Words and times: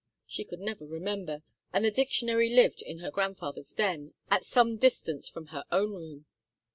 She 0.25 0.43
could 0.43 0.61
never 0.61 0.83
remember, 0.83 1.43
and 1.71 1.85
the 1.85 1.91
dictionary 1.91 2.49
lived 2.49 2.81
in 2.81 2.97
her 3.01 3.11
grandfather's 3.11 3.71
den, 3.71 4.15
at 4.31 4.45
some 4.45 4.77
distance 4.77 5.27
from 5.27 5.49
her 5.53 5.63
own 5.71 5.91
room. 5.93 6.25